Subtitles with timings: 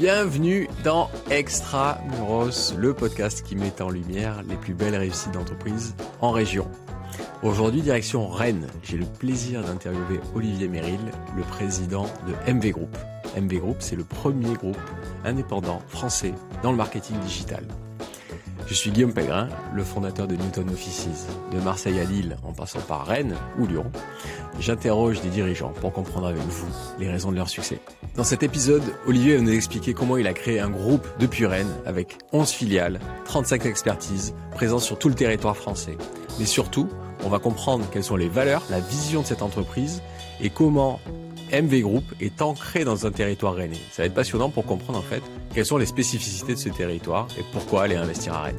[0.00, 5.94] Bienvenue dans Extra Muros, le podcast qui met en lumière les plus belles réussites d'entreprise
[6.22, 6.66] en région.
[7.42, 8.66] Aujourd'hui, direction Rennes.
[8.82, 11.00] J'ai le plaisir d'interviewer Olivier Méril,
[11.36, 12.96] le président de MV Group.
[13.36, 14.80] MV Group, c'est le premier groupe
[15.22, 16.32] indépendant français
[16.62, 17.64] dans le marketing digital.
[18.70, 21.26] Je suis Guillaume Pellegrin, le fondateur de Newton Offices.
[21.52, 23.90] De Marseille à Lille, en passant par Rennes ou Lyon,
[24.60, 26.68] j'interroge des dirigeants pour comprendre avec vous
[27.00, 27.80] les raisons de leur succès.
[28.14, 31.74] Dans cet épisode, Olivier va nous expliquer comment il a créé un groupe depuis Rennes
[31.84, 35.98] avec 11 filiales, 35 expertises, présentes sur tout le territoire français.
[36.38, 36.88] Mais surtout,
[37.24, 40.00] on va comprendre quelles sont les valeurs, la vision de cette entreprise
[40.40, 41.00] et comment
[41.52, 43.76] MV Group est ancré dans un territoire rennais.
[43.90, 45.22] Ça va être passionnant pour comprendre en fait
[45.52, 48.56] quelles sont les spécificités de ce territoire et pourquoi aller investir à Rennes.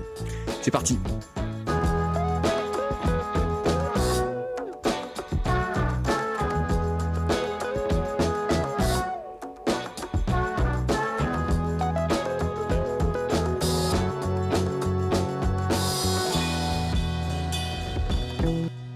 [0.61, 0.99] C'est parti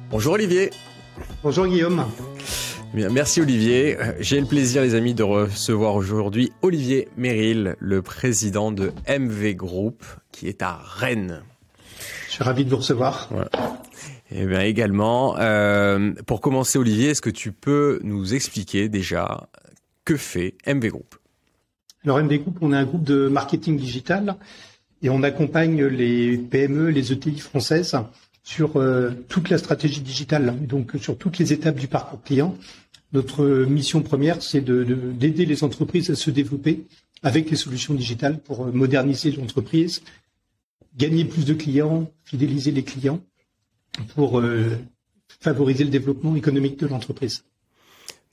[0.10, 0.72] Bonjour Olivier.
[1.44, 2.04] Bonjour Guillaume.
[2.96, 3.98] Bien, merci Olivier.
[4.22, 10.06] J'ai le plaisir, les amis, de recevoir aujourd'hui Olivier Méril, le président de MV Group,
[10.32, 11.42] qui est à Rennes.
[12.30, 13.28] Je suis ravi de vous recevoir.
[14.32, 19.50] Et eh bien également, euh, pour commencer, Olivier, est-ce que tu peux nous expliquer déjà
[20.06, 21.16] que fait MV Group?
[22.06, 24.38] Alors MV Group, on est un groupe de marketing digital
[25.02, 27.98] et on accompagne les PME, les ETI françaises
[28.46, 32.56] sur euh, toute la stratégie digitale, donc sur toutes les étapes du parcours client,
[33.16, 36.86] notre mission première, c'est d'aider les entreprises à se développer
[37.24, 40.02] avec les solutions digitales pour moderniser l'entreprise,
[40.96, 43.22] gagner plus de clients, fidéliser les clients,
[44.16, 44.78] pour euh,
[45.40, 47.44] favoriser le développement économique de l'entreprise.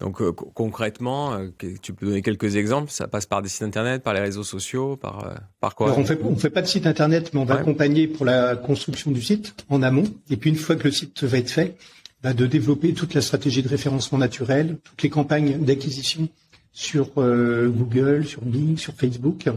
[0.01, 1.49] Donc euh, concrètement, euh,
[1.81, 4.97] tu peux donner quelques exemples Ça passe par des sites internet, par les réseaux sociaux,
[4.97, 5.87] par par quoi?
[5.87, 8.57] Alors on fait on fait pas de site internet, mais on va accompagner pour la
[8.57, 10.05] construction du site en amont.
[10.29, 11.77] Et puis une fois que le site va être fait,
[12.23, 16.29] de développer toute la stratégie de référencement naturel, toutes les campagnes d'acquisition
[16.73, 19.49] sur euh, Google, sur Bing, sur Facebook,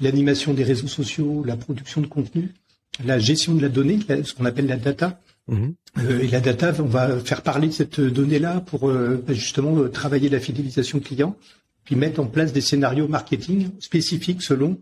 [0.00, 2.50] l'animation des réseaux sociaux, la production de contenu,
[3.04, 5.20] la gestion de la donnée, ce qu'on appelle la data.
[5.46, 5.74] Mhm.
[5.98, 9.88] Euh, et la data, on va faire parler de cette donnée-là pour euh, bah, justement
[9.88, 11.36] travailler la fidélisation client,
[11.84, 14.78] puis mettre en place des scénarios marketing spécifiques selon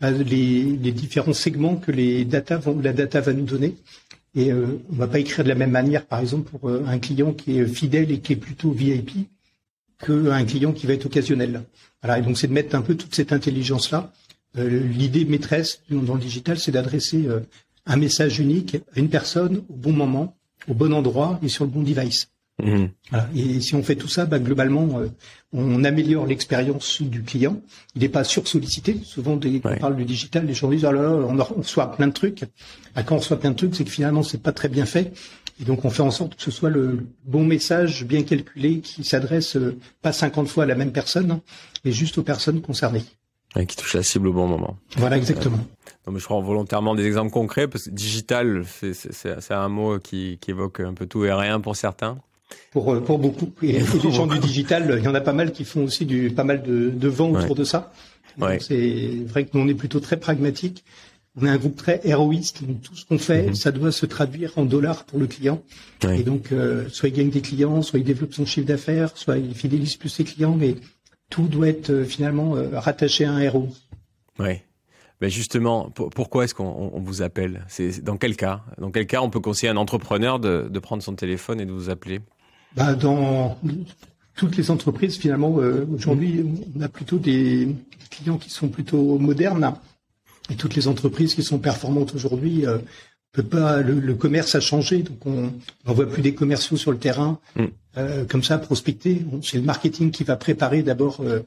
[0.00, 3.76] bah, les, les, différents segments que les data vont, la data va nous donner
[4.34, 6.98] et euh, on va pas écrire de la même manière, par exemple, pour euh, un
[6.98, 9.28] client qui est fidèle et qui est plutôt VIP
[9.98, 11.62] qu'un client qui va être occasionnel.
[12.02, 14.12] Voilà, et donc c'est de mettre un peu toute cette intelligence-là.
[14.56, 17.28] Euh, l'idée maîtresse dans le digital, c'est d'adresser
[17.86, 20.36] un message unique à une personne au bon moment,
[20.68, 22.28] au bon endroit et sur le bon device.
[22.62, 22.88] Mmh.
[23.34, 25.08] Et si on fait tout ça, bah, globalement, euh,
[25.52, 27.60] on améliore l'expérience du client.
[27.94, 28.98] Il n'est pas sursollicité.
[29.04, 32.06] Souvent, dès qu'on parle du digital, les gens disent oh là là, on, reçoit plein
[32.06, 32.44] de trucs.
[32.94, 35.12] Ah, quand on reçoit plein de trucs, c'est que finalement, c'est pas très bien fait.
[35.60, 39.04] Et donc, on fait en sorte que ce soit le bon message bien calculé qui
[39.04, 41.40] s'adresse euh, pas 50 fois à la même personne, hein,
[41.84, 43.04] mais juste aux personnes concernées.
[43.54, 44.76] qui touche la cible au bon moment.
[44.96, 45.58] Voilà, exactement.
[46.08, 50.52] Euh, je prends volontairement des exemples concrets parce que digital, c'est un mot qui, qui
[50.52, 52.18] évoque un peu tout et rien pour certains
[52.70, 53.50] pour, euh, pour beaucoup.
[53.62, 56.30] Et, les gens du digital, il y en a pas mal qui font aussi du,
[56.30, 57.92] pas mal de, de vent autour de ça.
[58.60, 60.84] C'est vrai que nous, on est plutôt très pragmatique.
[61.36, 62.64] On est un groupe très héroïste.
[62.64, 63.54] Donc, tout ce qu'on fait, mhm.
[63.54, 65.62] ça doit se traduire en dollars pour le client.
[66.08, 69.38] Et donc, euh, soit il gagne des clients, soit il développe son chiffre d'affaires, soit
[69.38, 70.76] il fidélise plus ses clients, mais
[71.28, 73.68] tout doit être euh, finalement rattaché à un héros.
[74.38, 74.54] Oui.
[75.20, 77.66] Ben justement, pourquoi est-ce qu'on vous appelle?
[77.68, 78.62] C'est dans quel cas?
[78.78, 81.66] Dans quel cas on peut conseiller à un entrepreneur de, de prendre son téléphone et
[81.66, 82.20] de vous appeler?
[82.76, 83.58] Bah, Dans
[84.34, 86.44] toutes les entreprises, finalement, euh, aujourd'hui,
[86.76, 87.68] on a plutôt des
[88.10, 89.74] clients qui sont plutôt modernes.
[90.50, 92.78] Et toutes les entreprises qui sont performantes aujourd'hui, euh,
[93.32, 95.52] peut pas, le, commerce a changé, donc on
[95.86, 97.64] n'envoie plus des commerciaux sur le terrain mm.
[97.96, 99.22] euh, comme ça prospecter.
[99.42, 101.40] C'est le marketing qui va préparer d'abord euh,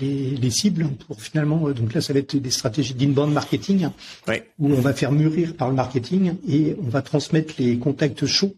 [0.00, 1.70] les, les, cibles pour finalement.
[1.70, 3.88] donc là, ça va être des stratégies d'inbound marketing
[4.58, 8.54] où on va faire mûrir par le marketing et on va transmettre les contacts chauds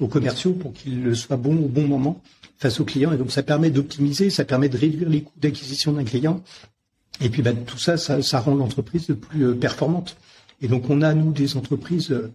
[0.00, 2.22] aux commerciaux pour qu'ils soient bons au bon moment
[2.58, 3.12] face aux clients.
[3.12, 6.42] Et donc ça permet d'optimiser, ça permet de réduire les coûts d'acquisition d'un client.
[7.20, 10.16] Et puis bah, tout ça, ça, ça rend l'entreprise plus euh, performante.
[10.64, 12.32] Et donc on a nous des entreprises, euh,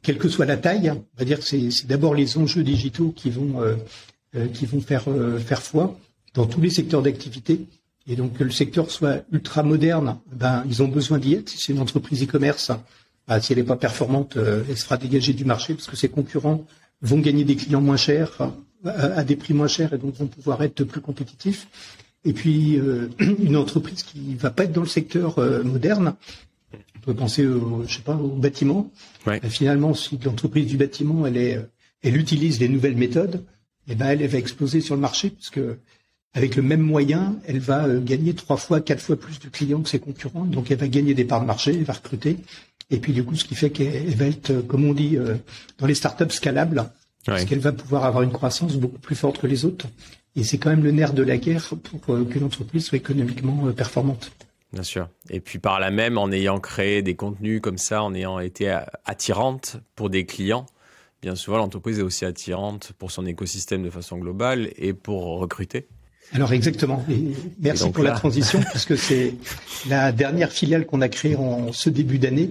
[0.00, 3.30] quelle que soit la taille, on va dire que c'est d'abord les enjeux digitaux qui
[3.30, 3.74] vont euh,
[4.32, 5.98] vont faire foi
[6.34, 7.66] dans tous les secteurs d'activité.
[8.06, 11.48] Et donc que le secteur soit ultra moderne, ben ils ont besoin d'y être.
[11.48, 12.70] Si c'est une entreprise e-commerce,
[13.26, 16.64] bah, si elle n'est pas performante, elle sera dégagée du marché parce que ses concurrents
[17.02, 18.52] vont gagner des clients moins chers
[18.84, 21.66] à des prix moins chers et donc vont pouvoir être plus compétitifs.
[22.24, 22.78] et puis
[23.18, 26.14] une entreprise qui va pas être dans le secteur moderne.
[27.04, 28.90] On peut penser, au, je sais pas, au bâtiment.
[29.48, 31.60] finalement, si l'entreprise du bâtiment, elle est,
[32.02, 33.44] elle utilise les nouvelles méthodes,
[33.88, 35.78] eh ben elle va exploser sur le marché parce que
[36.34, 39.80] avec le même moyen, elle va euh, gagner trois fois, quatre fois plus de clients
[39.80, 40.44] que ses concurrents.
[40.44, 42.38] Donc, elle va gagner des parts de marché, elle va recruter.
[42.90, 45.36] Et puis, du coup, ce qui fait qu'elle va être, euh, comme on dit, euh,
[45.78, 46.90] dans les startups scalables,
[47.24, 49.86] parce qu'elle va pouvoir avoir une croissance beaucoup plus forte que les autres.
[50.36, 54.30] Et c'est quand même le nerf de la guerre pour qu'une entreprise soit économiquement performante.
[54.74, 55.08] Bien sûr.
[55.30, 58.76] Et puis par là même, en ayant créé des contenus comme ça, en ayant été
[59.04, 60.66] attirante pour des clients,
[61.22, 65.86] bien souvent l'entreprise est aussi attirante pour son écosystème de façon globale et pour recruter.
[66.32, 67.04] Alors exactement.
[67.08, 69.34] Et merci pour la transition, puisque c'est
[69.88, 72.50] la dernière filiale qu'on a créée en ce début d'année,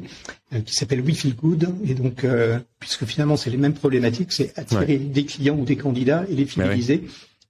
[0.54, 1.76] euh, qui s'appelle We Feel Good.
[1.86, 5.76] Et donc, euh, puisque finalement c'est les mêmes problématiques, c'est attirer des clients ou des
[5.76, 7.04] candidats et les bah fidéliser.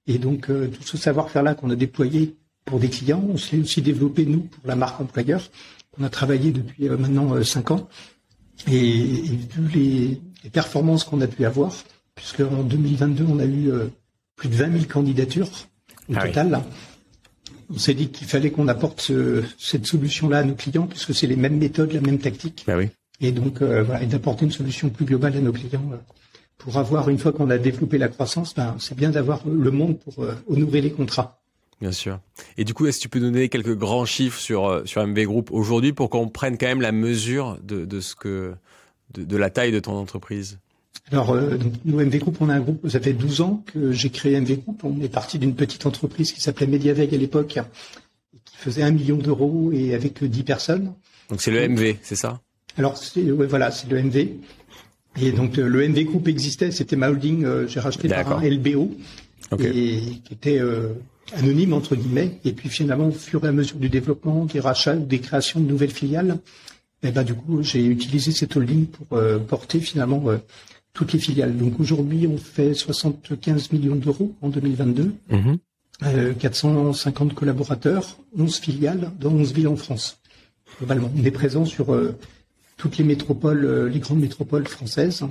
[0.08, 3.82] Et donc euh, tout ce savoir-faire-là qu'on a déployé pour des clients, on s'est aussi
[3.82, 5.42] développé nous pour la marque employeur.
[5.98, 7.88] On a travaillé depuis maintenant cinq ans.
[8.68, 11.72] Et, et, vu les, les performances qu'on a pu avoir,
[12.14, 13.70] puisque en 2022 on a eu
[14.36, 15.50] plus de 20 000 candidatures
[16.08, 16.62] au ah total.
[17.70, 19.10] On s'est dit qu'il fallait qu'on apporte
[19.58, 22.64] cette solution-là à nos clients puisque c'est les mêmes méthodes, la même tactique.
[22.66, 22.88] Bah oui.
[23.20, 25.96] Et donc euh, voilà, et d'apporter une solution plus globale à nos clients euh,
[26.58, 29.98] pour avoir une fois qu'on a développé la croissance, ben, c'est bien d'avoir le monde
[29.98, 31.40] pour euh, honorer les contrats.
[31.80, 32.20] Bien sûr.
[32.56, 35.50] Et du coup, est-ce que tu peux donner quelques grands chiffres sur sur MV Group
[35.50, 38.54] aujourd'hui pour qu'on prenne quand même la mesure de, de ce que
[39.12, 40.58] de, de la taille de ton entreprise?
[41.12, 44.10] Alors, euh, nous, MV Group, on a un groupe, ça fait 12 ans que j'ai
[44.10, 44.80] créé MV Group.
[44.84, 47.58] On est parti d'une petite entreprise qui s'appelait Mediaveg à l'époque,
[48.44, 50.94] qui faisait un million d'euros et avec 10 personnes.
[51.28, 52.40] Donc c'est le MV, c'est ça?
[52.78, 52.98] Alors,
[53.48, 54.28] voilà, c'est le MV.
[55.20, 58.90] Et donc le MV Group existait, c'était ma holding, euh, j'ai racheté par un LBO,
[59.60, 60.88] et, qui était euh,
[61.32, 62.38] anonyme entre guillemets.
[62.44, 65.60] Et puis finalement, au fur et à mesure du développement, des rachats ou des créations
[65.60, 66.38] de nouvelles filiales,
[67.02, 70.24] eh ben, du coup, j'ai utilisé cette holding pour porter finalement
[70.94, 71.56] toutes les filiales.
[71.56, 75.12] Donc aujourd'hui, on fait 75 millions d'euros en 2022,
[76.38, 77.30] 450 mhm.
[77.30, 80.20] euh, collaborateurs, 11 filiales dans 11 villes en France.
[80.78, 82.16] Globalement, on est présent sur euh,
[82.76, 85.24] toutes les métropoles, euh, les grandes métropoles françaises.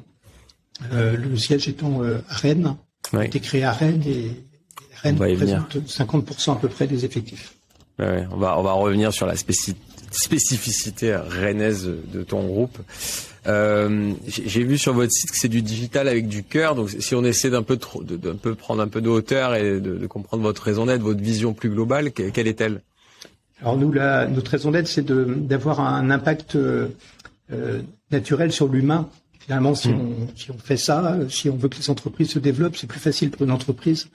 [0.92, 2.75] le siège étant à Rennes,
[3.13, 3.19] ouais.
[3.19, 4.31] a été créé à Rennes et
[5.03, 7.53] Rennes représente 50% à peu près des effectifs.
[8.00, 12.79] Ouais, on va on va revenir sur la spécificité rennaise de ton groupe.
[13.45, 16.75] Euh, j'ai vu sur votre site que c'est du digital avec du cœur.
[16.75, 20.07] Donc, si on essaie d'un peu, d'un peu prendre un peu de hauteur et de,
[20.07, 22.81] comprendre votre raison d'être, votre vision plus globale, quelle est-elle?
[23.61, 26.88] Alors nous, la, notre raison d'être, c'est d'avoir un impact euh,
[28.11, 29.09] naturel sur l'humain.
[29.39, 29.99] Finalement, si, hmm.
[29.99, 32.99] on, si on fait ça, si on veut que les entreprises se développent, c'est plus
[32.99, 34.07] facile pour une entreprise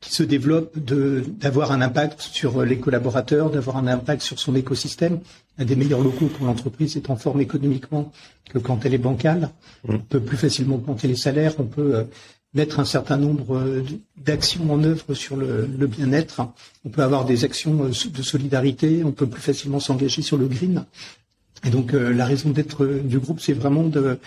[0.00, 5.20] qui se développe d'avoir un impact sur les collaborateurs, d'avoir un impact sur son écosystème.
[5.58, 8.10] Un des meilleurs locaux pour l'entreprise est en forme économiquement
[8.48, 9.50] que quand elle est bancale.
[9.84, 9.94] Mmh.
[9.94, 12.04] On peut plus facilement compter les salaires, on peut euh,
[12.54, 13.84] mettre un certain nombre euh,
[14.16, 16.40] d'actions en œuvre sur le, le bien-être.
[16.86, 20.46] On peut avoir des actions euh, de solidarité, on peut plus facilement s'engager sur le
[20.48, 20.86] green.
[21.62, 24.18] Et donc la raison d'être du groupe, c'est vraiment de,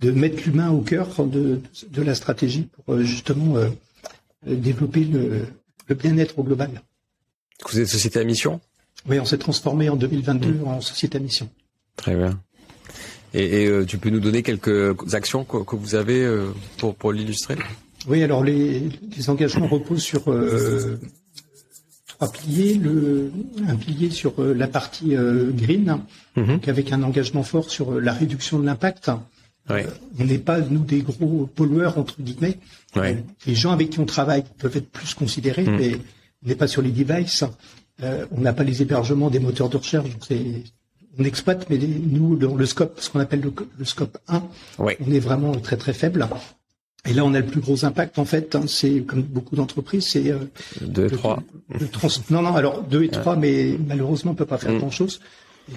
[0.00, 3.54] de mettre l'humain au cœur de, de, la stratégie pour justement
[4.46, 5.46] développer le,
[5.88, 6.82] le bien-être au global.
[7.70, 8.60] Vous êtes société à mission?
[9.08, 10.66] Oui, on s'est transformé en 2022 mmh.
[10.66, 11.48] en société à mission.
[11.96, 12.40] Très bien.
[13.34, 16.46] Et, et euh, tu peux nous donner quelques actions que, que vous avez euh,
[16.78, 17.56] pour, pour l'illustrer?
[18.06, 21.00] Oui, alors les, les, engagements reposent sur euh,
[22.06, 22.74] trois piliers.
[22.74, 23.30] Le,
[23.66, 25.16] un pilier sur euh, la partie
[25.52, 26.00] green,
[26.36, 26.46] mmh.
[26.46, 29.10] donc avec un engagement fort sur la réduction de l'impact.
[29.70, 29.86] Ouais.
[30.18, 32.58] on n'est pas, nous, des gros pollueurs, entre guillemets.
[32.96, 33.24] Ouais.
[33.46, 35.76] Les gens avec qui on travaille peuvent être plus considérés, mmh.
[35.76, 35.96] mais
[36.44, 37.44] on n'est pas sur les devices.
[38.02, 40.10] Euh, on n'a pas les hébergements des moteurs de recherche.
[40.10, 40.26] Donc
[41.18, 43.40] on exploite, mais nous, dans le scope, ce qu'on appelle
[43.78, 44.42] le, scope 1,
[44.78, 46.28] on est vraiment très très faible.
[47.06, 48.54] Et là, on a le plus gros impact, en fait.
[48.54, 50.38] Hein, c'est comme beaucoup d'entreprises, c'est euh,
[50.80, 51.42] deux et trois.
[52.30, 54.78] non, non, alors deux et trois, mais malheureusement, on peut pas faire mmh.
[54.78, 55.20] grand chose.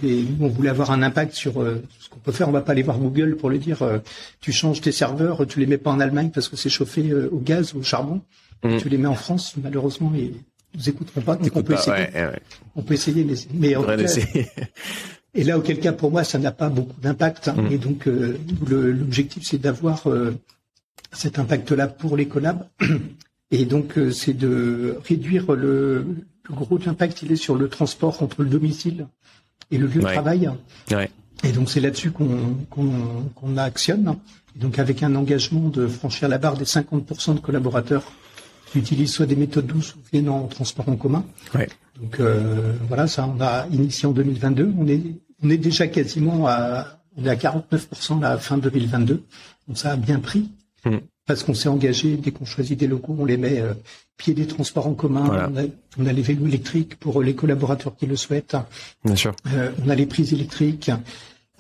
[0.03, 2.49] Et nous, on voulait avoir un impact sur euh, ce qu'on peut faire.
[2.49, 3.81] On va pas aller voir Google pour le dire.
[3.81, 3.99] Euh,
[4.41, 7.29] tu changes tes serveurs, tu les mets pas en Allemagne parce que c'est chauffé euh,
[7.31, 8.21] au gaz ou au charbon.
[8.63, 8.77] Mmh.
[8.77, 9.55] Tu les mets en France.
[9.61, 10.33] Malheureusement, ils
[10.75, 11.35] nous écouteront pas.
[11.35, 12.07] Donc on peut, essayer.
[12.75, 13.23] on peut essayer.
[13.23, 13.85] Mais, mais en
[15.33, 17.47] et là, auquel cas, pour moi, ça n'a pas beaucoup d'impact.
[17.47, 17.55] Hein.
[17.57, 17.71] Mmh.
[17.71, 18.09] Et donc,
[18.67, 20.07] l'objectif, c'est d'avoir
[21.13, 22.67] cet impact-là pour les collabs.
[23.51, 26.05] Et donc, c'est de réduire le,
[26.49, 27.21] le gros impact.
[27.21, 29.07] Il est sur le transport entre le domicile
[29.71, 30.49] et le lieu de travail.
[30.91, 31.09] Ouais.
[31.43, 34.17] Et donc c'est là-dessus qu'on qu'on actionne.
[34.55, 38.03] donc avec un engagement de franchir la barre des 50% de collaborateurs
[38.71, 41.23] qui utilisent soit des méthodes douces ou viennent en transport en commun.
[41.55, 41.69] Ouais.
[42.01, 44.73] Donc euh, voilà, ça on a initié en 2022.
[44.77, 45.01] On est
[45.43, 49.23] on est déjà quasiment à on est à 49% à la fin 2022.
[49.67, 50.51] Donc ça a bien pris.
[50.85, 50.97] Hmm.
[51.27, 53.73] Parce qu'on s'est engagé, dès qu'on choisit des locaux, on les met euh,
[54.17, 55.25] pied des transports en commun.
[55.29, 55.63] On, a,
[55.99, 58.55] on, a, les vélos électriques pour les collaborateurs qui le souhaitent.
[59.05, 59.35] Bien sûr.
[59.53, 60.89] Euh, on a les prises électriques.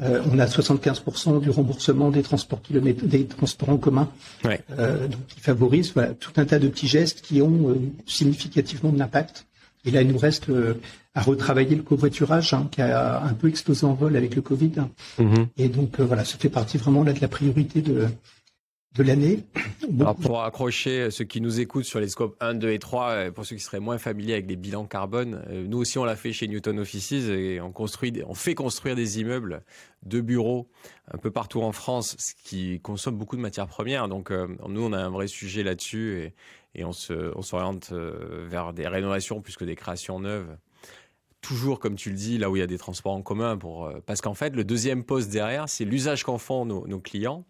[0.01, 4.09] Euh, on a 75% du remboursement des transports kilomètres, des transports en commun,
[4.45, 4.61] ouais.
[4.77, 8.91] euh, donc qui favorise voilà, tout un tas de petits gestes qui ont euh, significativement
[8.91, 9.47] de l'impact.
[9.85, 10.75] Et là, il nous reste euh,
[11.15, 14.73] à retravailler le covoiturage hein, qui a un peu explosé en vol avec le Covid.
[15.19, 15.47] Mm-hmm.
[15.57, 18.07] Et donc voilà, ça fait partie vraiment là de la priorité de
[18.95, 19.43] de l'année.
[19.99, 23.45] Alors pour accrocher ceux qui nous écoutent sur les scopes 1, 2 et 3, pour
[23.45, 26.47] ceux qui seraient moins familiers avec les bilans carbone, nous aussi on l'a fait chez
[26.47, 29.63] Newton Offices et on construit, on fait construire des immeubles
[30.03, 30.69] de bureaux
[31.11, 34.07] un peu partout en France, ce qui consomme beaucoup de matières premières.
[34.07, 36.33] Donc euh, nous on a un vrai sujet là-dessus
[36.75, 40.57] et, on s'oriente euh, vers des rénovations plus que des créations neuves
[41.41, 43.91] toujours, comme tu le dis, là où il y a des transports en commun, pour,
[44.05, 47.45] parce qu'en fait, le deuxième poste derrière, c'est l'usage qu'en font nos, clients,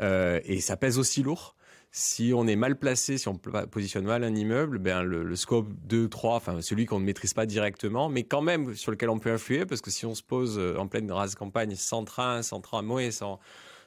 [0.00, 1.54] euh, et ça pèse aussi lourd.
[1.92, 6.08] Si on est mal placé, si on positionne mal un immeuble, ben le, scope 2,
[6.08, 9.32] 3, enfin celui qu'on ne maîtrise pas directement, mais quand même sur lequel on peut
[9.32, 13.10] influer, parce que si on se pose en pleine rase campagne, sans train, sans tramway,
[13.12, 13.38] sans,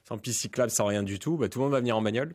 [0.07, 2.33] sans piste cyclable, sans rien du tout, ben, tout le monde va venir en bagnole.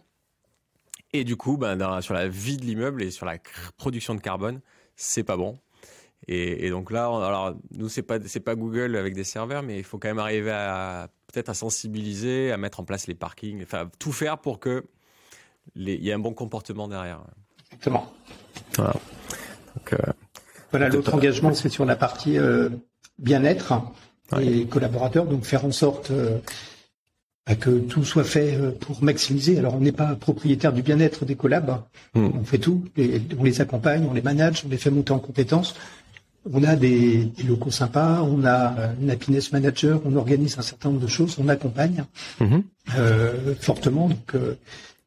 [1.13, 3.39] Et du coup, ben, sur la vie de l'immeuble et sur la
[3.77, 4.61] production de carbone,
[4.97, 5.59] c'est pas bon.
[6.29, 9.63] Et, et, donc là, on, alors nous c'est pas c'est pas Google avec des serveurs,
[9.63, 13.15] mais il faut quand même arriver à peut-être à sensibiliser, à mettre en place les
[13.15, 14.85] parkings, enfin tout faire pour que
[15.77, 17.21] il y ait un bon comportement derrière.
[17.67, 18.13] Exactement.
[18.77, 18.93] Voilà.
[19.77, 20.13] Donc, euh,
[20.71, 22.69] voilà l'autre engagement, c'est sur la partie euh,
[23.19, 23.75] bien-être
[24.33, 24.43] Ouais.
[24.45, 26.39] des collaborateurs, donc faire en sorte euh,
[27.47, 29.59] bah, que tout soit fait euh, pour maximiser.
[29.59, 31.83] Alors on n'est pas propriétaire du bien-être des collabs,
[32.15, 32.31] Hmm.
[32.41, 32.85] on fait tout,
[33.39, 35.75] on les accompagne, on les manage, on les fait monter en compétences.
[36.53, 40.91] On a des, des locaux sympas, on a une happiness manager, on organise un certain
[40.91, 42.05] nombre de choses, on accompagne
[42.41, 42.63] Mhm.
[42.99, 44.09] euh, fortement.
[44.09, 44.55] Donc euh,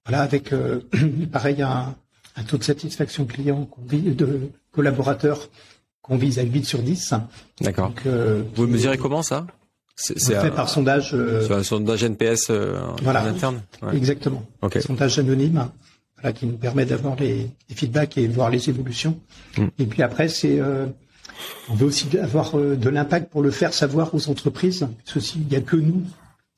[0.05, 0.79] voilà, avec euh,
[1.31, 1.95] pareil un,
[2.35, 5.49] un taux de satisfaction client de collaborateurs
[6.01, 7.13] qu'on vise à 8 sur 10.
[7.61, 7.93] D'accord.
[8.05, 9.45] Euh, Vous mesurez comment ça?
[9.95, 11.11] C'est fait un- par sondage.
[11.13, 13.23] euh, c'est un sondage NPS euh, en- Voilà.
[13.23, 13.61] en interne?
[13.81, 13.95] Ouais.
[13.97, 14.43] Exactement.
[14.61, 14.79] Ok.
[14.81, 15.69] Sondage anonyme,
[16.15, 19.19] voilà, qui nous permet d'avoir les, les feedbacks et voir les évolutions.
[19.57, 19.67] Mm.
[19.79, 20.85] Et puis après, c'est euh,
[21.69, 24.87] on veut aussi avoir euh, de l'impact pour le faire savoir aux entreprises.
[25.05, 26.01] Ceci, il n'y a que nous.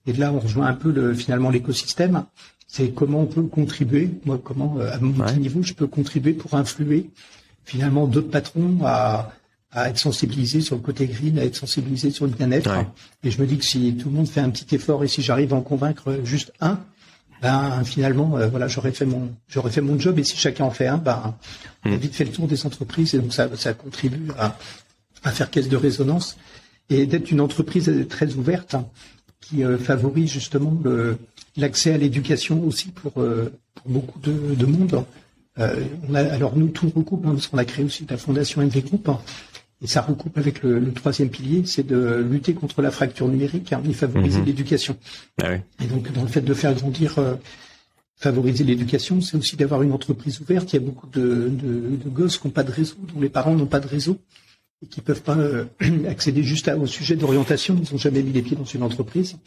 [0.08, 2.26] Et là, on rejoint un peu le, finalement l'écosystème.
[2.68, 4.10] C'est comment on peut contribuer.
[4.26, 5.26] Moi, comment euh, à mon Ouais.
[5.32, 7.10] petit niveau, je peux contribuer pour influer
[7.66, 9.32] finalement d'autres patrons à,
[9.72, 12.70] à être sensibilisés sur le côté green, à être sensibilisés sur le bien-être.
[12.72, 12.88] Ouais.
[13.24, 15.22] Et je me dis que si tout le monde fait un petit effort et si
[15.22, 16.80] j'arrive à en convaincre juste un,
[17.42, 20.72] ben finalement euh, voilà j'aurais fait mon j'aurais fait mon job et si chacun en
[20.72, 21.36] fait un ben
[21.86, 22.00] on a Mm.
[22.00, 24.58] vite fait le tour des entreprises et donc ça ça contribue à,
[25.24, 26.38] à faire caisse de résonance
[26.90, 28.86] et d'être une entreprise très ouverte hein,
[29.40, 30.74] qui euh, favorise justement
[31.56, 35.06] l'accès à l'éducation aussi pour, euh, pour beaucoup de, de monde.
[35.58, 38.82] On a, alors nous tout recoupe hein, parce qu'on a créé aussi la fondation MV
[38.82, 39.20] Group hein,
[39.82, 43.72] et ça recoupe avec le, le troisième pilier, c'est de lutter contre la fracture numérique
[43.74, 44.46] hein, et favoriser Mhm.
[44.46, 44.98] l'éducation.
[45.42, 45.58] Ah oui.
[45.86, 47.36] Et donc, dans le fait de faire grandir, euh,
[48.18, 50.74] favoriser l'éducation, c'est aussi d'avoir une entreprise ouverte.
[50.74, 53.30] Il y a beaucoup de, de, de gosses qui n'ont pas de réseau, dont les
[53.30, 54.18] parents n'ont pas de réseau
[54.84, 55.66] et qui peuvent pas euh,
[56.10, 57.80] accéder juste à- au sujet d'orientation.
[57.82, 59.38] Ils n'ont jamais mis les pieds dans une entreprise.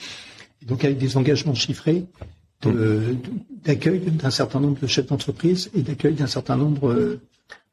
[0.62, 2.06] Et donc, avec des engagements chiffrés
[2.62, 3.16] de-
[3.64, 7.20] d'accueil d'un certain nombre de chefs d'entreprise et d'accueil d'un certain nombre euh,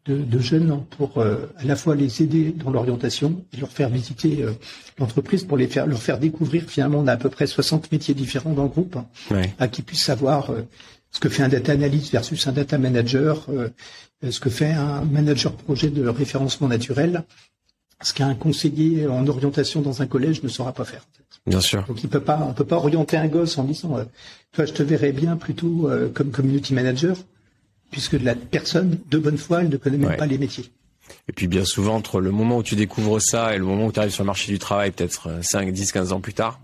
[0.05, 3.89] de, de jeunes pour euh, à la fois les aider dans l'orientation et leur faire
[3.89, 4.51] visiter euh,
[4.97, 8.13] l'entreprise pour les faire leur faire découvrir finalement on a à peu près 60 métiers
[8.13, 9.53] différents dans le groupe hein, Ouais.
[9.59, 10.61] à qu'ils puissent savoir euh,
[11.11, 13.47] ce que fait un data analyst versus un data manager,
[14.21, 17.23] ce que fait un manager projet de référencement naturel,
[18.03, 21.07] ce qu'un conseiller en orientation dans un collège ne saura pas faire.
[21.47, 21.83] Bien sûr.
[21.87, 23.97] Donc il peut pas, on peut pas orienter un gosse en disant,
[24.51, 27.17] toi je te verrais bien plutôt comme community manager,
[27.91, 30.17] puisque la personne de bonne foi, elle ne connaît même Ouais.
[30.17, 30.71] pas les métiers.
[31.27, 33.91] Et puis bien souvent, entre le moment où tu découvres ça et le moment où
[33.91, 36.59] tu arrives sur le marché du travail, peut-être euh, 5, 10, 15 ans plus tard,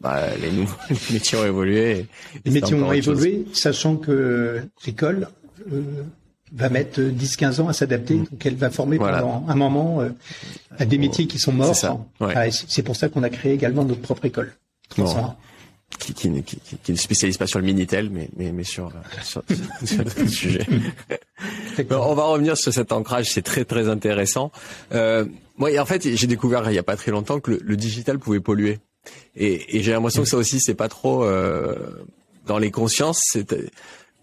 [0.00, 1.90] bah, les, nouveaux, les métiers ont évolué.
[1.98, 2.06] et-
[2.46, 2.96] Les métiers ont chose.
[2.96, 5.28] évolué, sachant que l'école
[5.70, 5.82] euh,
[6.52, 9.00] va mettre 10-15 ans à s'adapter, donc elle va former Mm.
[9.00, 9.18] Voilà.
[9.20, 10.08] pendant un moment euh,
[10.78, 11.74] à des métiers qui sont morts.
[11.74, 12.32] C'est ça, ouais.
[12.34, 14.52] Ah, c'est pour ça qu'on a créé également notre propre école.
[14.96, 15.34] Bon.
[15.98, 15.98] 301.
[15.98, 18.90] Qui, qui, qui, qui- ne spécialise pas sur le Minitel, mais, mais, mais sur, euh,
[19.22, 19.42] sur,
[19.84, 20.66] sur d'autres sujets.
[21.90, 24.52] On va revenir sur cet ancrage, c'est très très intéressant.
[24.92, 25.24] Euh,
[25.56, 28.18] moi, en fait, j'ai découvert il y a pas très longtemps que le, le digital
[28.18, 28.78] pouvait polluer,
[29.36, 31.74] et, et j'ai l'impression que ça aussi, c'est pas trop euh,
[32.46, 33.36] dans les consciences.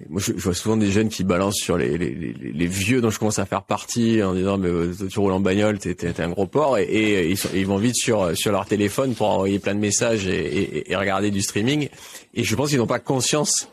[0.10, 3.18] Moi, je, vois souvent des jeunes qui balancent sur les, les, les, vieux dont je
[3.18, 6.30] commence à faire partie en disant mais euh, tu roules en bagnole, t'es, t'es un
[6.30, 9.74] gros porc et, et ils, ils, vont vite sur sur leur téléphone pour envoyer plein
[9.74, 11.90] de messages et, et, regarder du streaming.
[12.36, 13.70] Et je pense qu'ils n'ont pas conscience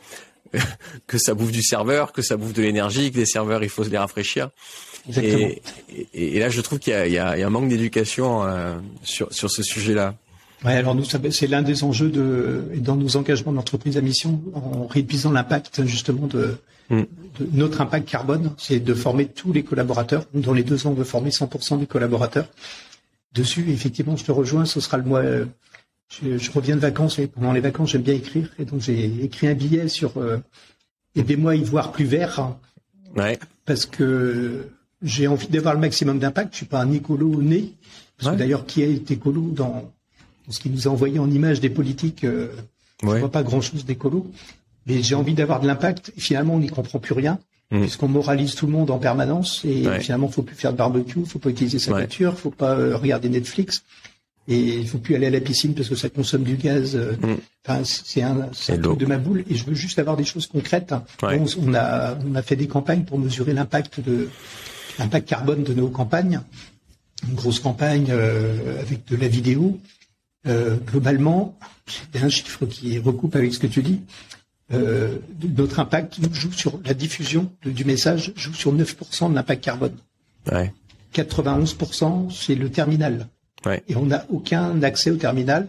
[1.07, 3.85] que ça bouffe du serveur, que ça bouffe de l'énergie, que les serveurs il faut
[3.85, 4.49] se les rafraîchir.
[5.21, 5.61] Et,
[6.15, 9.31] et, là, je trouve qu'il y a, il y a, un manque d'éducation euh, sur
[9.31, 10.15] sur ce sujet-là.
[10.65, 15.31] Alors nous, c'est l'un des enjeux de, dans nos engagements d'entreprise à mission, en réduisant
[15.31, 16.57] l'impact justement de,
[16.89, 17.01] mm.
[17.01, 20.25] de, notre impact carbone, c'est de former tous les collaborateurs.
[20.33, 22.49] Dans les deux ans, on veut former 100% des collaborateurs.
[23.35, 25.23] Dessus, effectivement, je te rejoins, ce sera le mois.
[26.09, 29.25] Je, je reviens de vacances et pendant les vacances, j'aime bien écrire et donc j'ai
[29.25, 30.39] écrit un billet sur euh,
[31.17, 32.55] aidez-moi à y voir plus vert.
[33.17, 33.39] Ouais.
[33.65, 34.69] Parce que
[35.03, 36.53] j'ai envie d'avoir le maximum d'impact.
[36.53, 37.73] Je suis pas un écolo né.
[38.19, 39.93] Parce que d'ailleurs, qui est écolo dans
[40.49, 42.49] ce qui nous a envoyé en image des politiques, euh,
[43.03, 44.27] je vois pas grand-chose d'écolo.
[44.87, 46.13] Mais j'ai envie d'avoir de l'impact.
[46.17, 47.39] Finalement, on n'y comprend plus rien.
[47.71, 47.81] Mm.
[47.81, 51.25] Puisqu'on moralise tout le monde en permanence et finalement, finalement, faut plus faire de barbecue,
[51.25, 53.83] faut pas utiliser sa voiture, faut pas euh, regarder Netflix
[54.47, 56.95] et il faut plus aller à la piscine parce que ça consomme du gaz.
[56.95, 57.37] Euh, mm.
[57.67, 60.47] Enfin, c'est un, un truc de ma boule et je veux juste avoir des choses
[60.47, 60.95] concrètes.
[61.23, 64.29] On, on, a, on a fait des campagnes pour mesurer l'impact de
[64.99, 66.41] l'impact carbone de nos campagnes.
[67.27, 69.81] Une grosse campagne euh, avec de la vidéo
[70.47, 74.01] euh, globalement, c'est un chiffre qui recoupe avec ce que tu dis.
[74.73, 75.19] Euh,
[75.57, 79.97] notre impact joue sur la diffusion du message joue sur 9% de l'impact carbone.
[80.51, 80.73] Ouais.
[81.15, 83.29] 91% c'est le terminal.
[83.67, 83.83] Ouais.
[83.89, 85.69] Et on n'a aucun accès au terminal.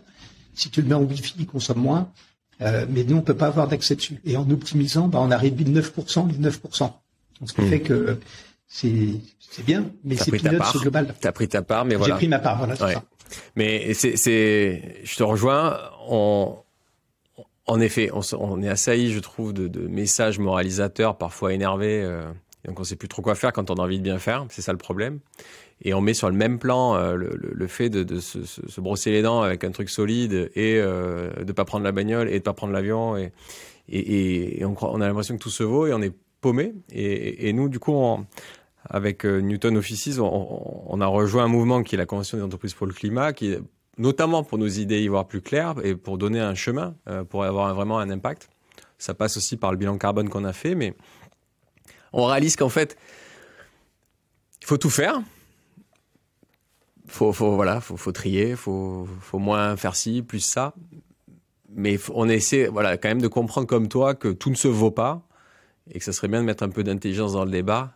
[0.53, 2.09] Si tu le mets en Wi-Fi, il consomme moins.
[2.61, 4.21] Euh, mais nous, on peut pas avoir d'accès dessus.
[4.25, 6.79] Et en optimisant, bah, on a réduit de 9% les 9%.
[6.79, 6.91] Donc,
[7.45, 7.69] ce qui hmm.
[7.69, 8.19] fait que
[8.67, 11.13] c'est bien, mais c'est peanuts, c'est global.
[11.19, 12.15] T'as pris ta part, mais voilà.
[12.15, 13.03] J'ai pris ma part, voilà, c'est ça.
[13.55, 15.79] Mais c'est, je te rejoins.
[16.07, 16.57] On,
[17.67, 22.01] en effet, on, est assailli, je trouve, de, messages moralisateurs, parfois énervés.
[22.03, 22.31] Euh,
[22.65, 24.45] donc on sait plus trop quoi faire quand on a envie de bien faire.
[24.49, 25.19] C'est ça le problème.
[25.81, 29.21] Et on met sur le même plan euh, le, fait de, se, se, brosser les
[29.21, 32.53] dents avec un truc solide et euh, de pas prendre la bagnole et de pas
[32.53, 33.17] prendre l'avion.
[33.17, 33.33] Et,
[33.89, 36.73] et, on, on a l'impression que tout se vaut et on est paumé.
[36.91, 38.25] Et nous, du coup, on,
[38.89, 42.73] avec euh, Newton Offices, on, a rejoint un mouvement qui est la Convention des entreprises
[42.73, 43.55] pour le climat, qui
[43.97, 47.43] notamment pour nos idées y voir plus claires et pour donner un chemin, euh, pour
[47.43, 48.49] avoir vraiment un impact.
[48.97, 50.95] Ça passe aussi par le bilan carbone qu'on a fait, mais
[52.13, 52.97] on réalise qu'en fait,
[54.61, 55.21] il faut tout faire.
[57.07, 60.73] Faut, faut voilà, faut, faut trier, faut, faut moins faire ci, plus ça.
[61.69, 64.91] Mais on essaie, voilà, quand même de comprendre comme toi que tout ne se vaut
[64.91, 65.21] pas
[65.91, 67.93] et que ça serait bien de mettre un peu d'intelligence dans le débat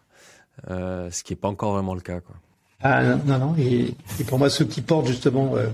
[0.70, 2.20] euh, ce qui n'est pas encore vraiment le cas.
[2.20, 2.36] Quoi.
[2.82, 3.94] Ah non, non, et,
[4.28, 5.68] pour moi, ceux qui portent justement euh,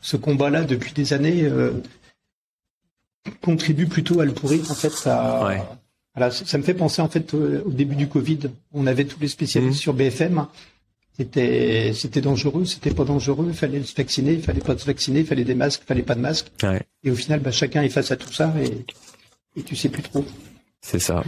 [0.00, 1.72] ce combat-là depuis des années euh,
[3.40, 4.70] contribuent plutôt à le pourrir.
[4.70, 5.66] En fait, ça,
[6.14, 8.40] voilà, ça me fait penser en fait au début du Covid,
[8.72, 9.82] on avait tous les spécialistes mmh.
[9.82, 10.46] sur BFM.
[11.14, 15.20] C'était, c'était dangereux, c'était pas dangereux, il fallait se vacciner, il fallait pas se vacciner,
[15.20, 16.50] il fallait des masques, il fallait pas de masques.
[17.04, 18.84] Et au final, bah, chacun est face à tout ça et,
[19.60, 20.24] et tu sais plus trop.
[20.82, 21.22] C'est ça.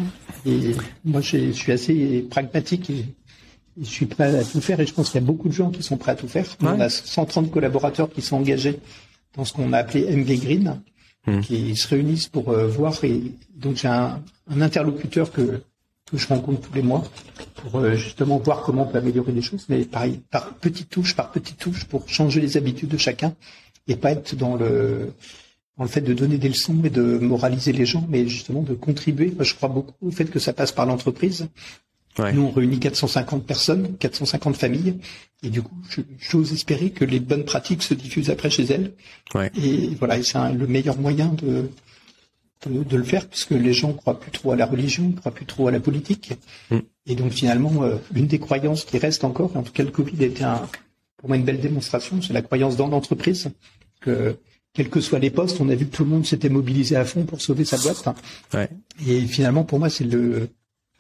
[0.45, 0.73] Et
[1.05, 3.05] moi, je, suis assez pragmatique et,
[3.81, 5.71] je suis prêt à tout faire et je pense qu'il y a beaucoup de gens
[5.71, 6.47] qui sont prêts à tout faire.
[6.61, 8.79] On a 130 collaborateurs qui sont engagés
[9.37, 10.81] dans ce qu'on a appelé MV Green,
[11.27, 11.41] hmm.
[11.41, 13.03] qui se réunissent pour euh, voir.
[13.03, 13.21] Et
[13.57, 14.23] donc, j'ai un,
[14.61, 15.63] interlocuteur que,
[16.11, 17.03] que je rencontre tous les mois
[17.57, 21.17] pour euh, justement voir comment on peut améliorer les choses, mais pareil, par petites touches,
[21.17, 23.35] par petites touches, pour changer les habitudes de chacun
[23.89, 25.13] et pas être dans le
[25.83, 29.33] le fait de donner des leçons et de moraliser les gens, mais justement de contribuer.
[29.35, 31.49] Moi, je crois beaucoup au fait que ça passe par l'entreprise.
[32.19, 32.33] Ouais.
[32.33, 35.01] Nous, on réunit 450 personnes, 450 familles,
[35.43, 35.75] et du coup,
[36.21, 38.93] j'ose espérer que les bonnes pratiques se diffusent après chez elles.
[39.35, 39.51] Ouais.
[39.61, 41.69] Et voilà, c'est le meilleur moyen de,
[42.67, 45.47] de, de, le faire, puisque les gens croient plus trop à la religion, croient plus
[45.47, 46.35] trop à la politique.
[46.71, 46.79] Mm.
[47.07, 50.23] Et donc, finalement, euh, l'une des croyances qui reste encore, en tout cas, le Covid
[50.23, 50.69] a été un,
[51.17, 53.51] pour moi une belle démonstration, c'est la croyance dans l'entreprise
[54.01, 54.37] que
[54.75, 57.05] quels que soient les postes, on a vu que tout le monde s'était mobilisé à
[57.05, 58.05] fond pour sauver sa boîte.
[58.53, 58.69] Ouais.
[59.07, 60.49] Et finalement, pour moi, c'est le,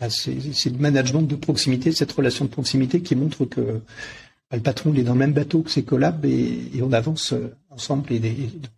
[0.00, 4.60] bah, c'est, le management de proximité, cette relation de proximité qui montre que bah, le
[4.60, 7.52] patron il est dans le même bateau que ses collabs et, et on avance euh,
[7.70, 8.12] ensemble.
[8.12, 8.20] Et,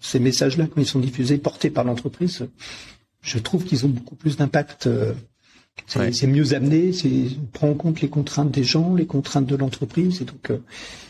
[0.00, 2.48] ces messages-là, quand ils sont diffusés, portés par l'entreprise,
[3.20, 4.87] je trouve qu'ils ont beaucoup plus d'impact.
[4.87, 5.12] Euh,
[5.87, 9.56] c'est, mieux amené, c'est on prend en compte les contraintes des gens, les contraintes de
[9.56, 10.59] l'entreprise, et donc euh,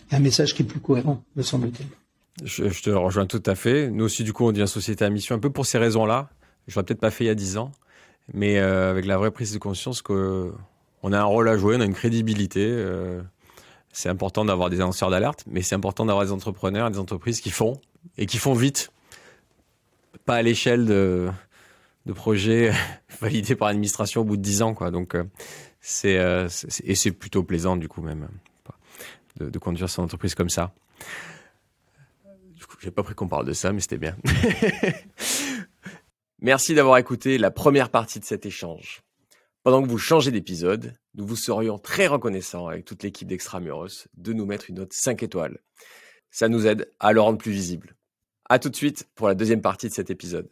[0.08, 1.86] il y a un message qui est plus cohérent, me semble-t-il.
[2.44, 3.90] Je, je, te rejoins tout à fait.
[3.90, 6.28] Nous aussi, du coup, on devient société à mission un peu pour ces raisons-là.
[6.66, 7.72] Je l'aurais peut-être pas fait il y a dix ans,
[8.34, 10.52] mais euh, avec la vraie prise de conscience qu'on
[11.12, 12.66] a un rôle à jouer, on a une crédibilité.
[12.66, 13.22] Euh,
[13.92, 17.50] c'est important d'avoir des annonceurs d'alerte, mais c'est important d'avoir des entrepreneurs, des entreprises qui
[17.50, 17.80] font
[18.18, 18.90] et qui font vite,
[20.26, 21.28] pas à l'échelle de
[22.04, 22.72] de projets
[23.20, 24.92] validés par l'administration au bout de 10 ans, quoi.
[24.92, 25.16] Donc,
[25.80, 26.14] c'est,
[26.84, 28.28] et c'est plutôt plaisant, du coup, même,
[29.40, 30.72] de, de conduire son entreprise comme ça.
[32.80, 34.16] J'ai pas pris qu'on parle de ça, mais c'était bien.
[36.40, 39.02] Merci d'avoir écouté la première partie de cet échange.
[39.62, 44.32] Pendant que vous changez d'épisode, nous vous serions très reconnaissants avec toute l'équipe d'Extramuros de
[44.32, 45.58] nous mettre une note 5 étoiles.
[46.30, 47.96] Ça nous aide à le rendre plus visible.
[48.48, 50.48] À tout de suite pour la deuxième partie de cet épisode.